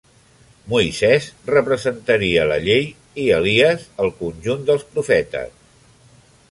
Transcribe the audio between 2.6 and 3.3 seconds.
llei, i